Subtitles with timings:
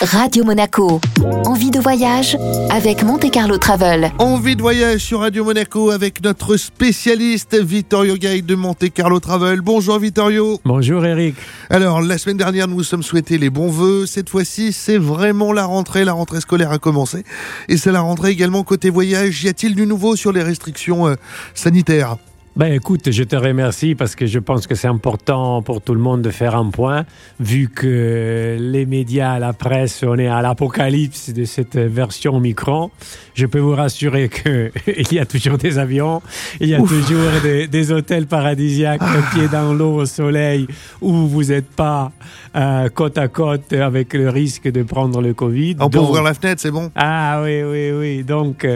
[0.00, 1.00] Radio Monaco.
[1.44, 2.38] Envie de voyage
[2.70, 4.12] avec Monte Carlo Travel.
[4.18, 9.60] Envie de voyage sur Radio Monaco avec notre spécialiste Vittorio Guide de Monte Carlo Travel.
[9.60, 10.60] Bonjour Vittorio.
[10.64, 11.34] Bonjour Eric.
[11.68, 14.06] Alors, la semaine dernière, nous nous sommes souhaités les bons voeux.
[14.06, 16.04] Cette fois-ci, c'est vraiment la rentrée.
[16.04, 17.24] La rentrée scolaire a commencé.
[17.68, 19.42] Et c'est la rentrée également côté voyage.
[19.42, 21.16] Y a-t-il du nouveau sur les restrictions euh,
[21.54, 22.18] sanitaires?
[22.58, 26.00] Ben écoute, je te remercie parce que je pense que c'est important pour tout le
[26.00, 27.04] monde de faire un point,
[27.38, 32.90] vu que les médias, la presse, on est à l'apocalypse de cette version Omicron.
[33.34, 34.72] Je peux vous rassurer qu'il
[35.12, 36.20] y a toujours des avions,
[36.58, 40.66] il y a toujours des, des, hôtels paradisiaques, pieds dans l'eau, au soleil,
[41.00, 42.10] où vous n'êtes pas
[42.56, 45.76] euh, côte à côte avec le risque de prendre le Covid.
[45.78, 48.24] On peut ouvrir la fenêtre, c'est bon Ah oui, oui, oui.
[48.24, 48.66] Donc,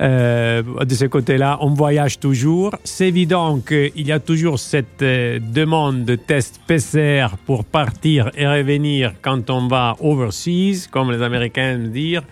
[0.00, 2.74] euh, de ce côté-là, on voyage toujours.
[2.82, 8.46] C'est évident qu'il y a toujours cette euh, demande de test PCR pour partir et
[8.46, 12.22] revenir quand on va overseas, comme les Américains disent.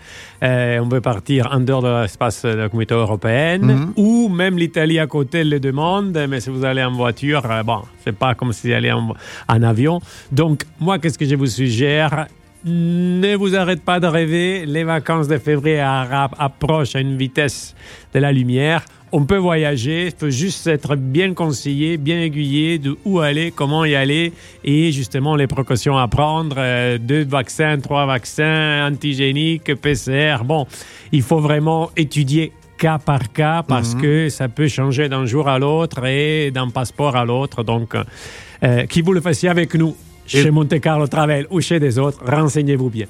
[0.41, 3.93] Euh, on veut partir en dehors de l'espace de la communauté européenne, Mhm.
[3.97, 7.81] ou même l'Italie à côté le demande, mais si vous allez en voiture, euh, bon,
[8.03, 9.13] c'est pas comme si vous allez en,
[9.47, 9.99] en avion.
[10.31, 12.25] Donc, moi, qu'est-ce que je vous suggère?
[12.65, 14.65] Ne vous arrêtez pas de rêver.
[14.65, 17.75] Les vacances de février approchent à une vitesse
[18.13, 18.83] de la lumière.
[19.11, 23.83] On peut voyager, il faut juste être bien conseillé, bien aiguillé de où aller, comment
[23.83, 26.57] y aller et justement les précautions à prendre.
[26.59, 30.43] euh, deux vaccins, trois vaccins, antigéniques, PCR.
[30.45, 30.67] Bon,
[31.11, 35.57] il faut vraiment étudier cas par cas parce que ça peut changer d'un jour à
[35.57, 37.63] l'autre et d'un passeport à l'autre.
[37.63, 37.95] Donc,
[38.63, 39.95] euh, qui vous le fassiez avec nous
[40.29, 43.07] chez Monte Carlo Travel ou chez des autres, renseignez-vous bien.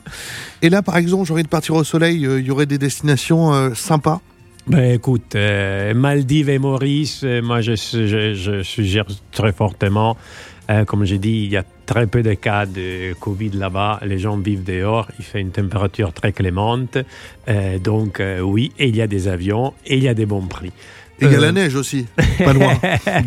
[0.61, 2.21] Et là, par exemple, j'ai envie de partir au soleil.
[2.21, 4.21] Il y aurait des destinations euh, sympas?
[4.67, 10.15] Ben écoute, euh, Maldives et Maurice, euh, moi je, je, je suggère très fortement.
[10.69, 13.99] Euh, comme j'ai dit, il y a très peu de cas de Covid là-bas.
[14.05, 15.07] Les gens vivent dehors.
[15.17, 16.97] Il fait une température très clémente.
[17.47, 20.27] Euh, donc euh, oui, et il y a des avions et il y a des
[20.27, 20.71] bons prix.
[21.21, 22.05] Et il y a Euh, la neige aussi,
[22.45, 22.75] pas loin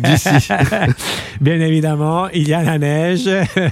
[0.03, 0.29] d'ici.
[1.41, 3.29] Bien évidemment, il y a la neige.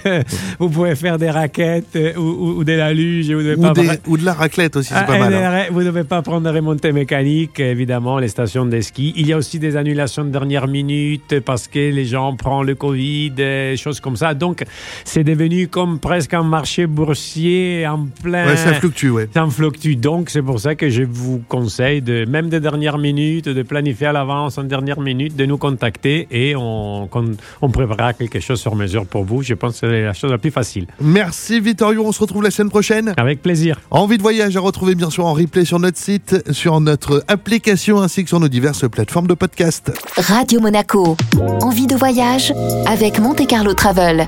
[0.60, 3.32] vous pouvez faire des raquettes euh, ou, ou, ou de la luge.
[3.32, 5.34] Vous devez Ou, pas des- ou de la raclette aussi, c'est Ah, pas mal.
[5.34, 5.64] hein.
[5.72, 9.12] Vous ne devez pas prendre des remontées mécaniques, évidemment, les stations de ski.
[9.16, 12.76] Il y a aussi des annulations de dernière minute parce que les gens prennent le
[12.76, 13.34] Covid,
[13.76, 14.36] choses comme ça.
[14.36, 14.64] Donc,
[15.06, 18.48] c'est devenu comme presque un marché boursier en plein.
[18.48, 19.30] Ouais, ça fluctue, ouais.
[19.34, 19.96] Ça fluctue.
[19.96, 24.08] Donc, c'est pour ça que je vous conseille, de, même des dernières minutes, de planifier
[24.08, 27.10] à l'avance en dernière minute, de nous contacter et on,
[27.62, 29.42] on préparera quelque chose sur mesure pour vous.
[29.42, 30.88] Je pense que c'est la chose la plus facile.
[31.02, 33.14] Merci Vittorio, on se retrouve la semaine prochaine.
[33.18, 33.80] Avec plaisir.
[33.92, 38.02] Envie de voyage à retrouver bien sûr en replay sur notre site, sur notre application
[38.02, 39.92] ainsi que sur nos diverses plateformes de podcast.
[40.18, 41.18] Radio Monaco.
[41.62, 42.54] Envie de voyage
[42.86, 44.28] avec Monte Carlo Travel.